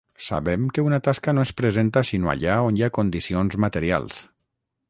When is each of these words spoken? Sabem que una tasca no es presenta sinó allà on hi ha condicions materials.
Sabem 0.27 0.63
que 0.77 0.83
una 0.85 0.99
tasca 1.07 1.35
no 1.37 1.43
es 1.47 1.51
presenta 1.61 2.03
sinó 2.11 2.31
allà 2.33 2.57
on 2.71 2.81
hi 2.81 2.87
ha 2.89 2.93
condicions 2.99 3.63
materials. 3.67 4.23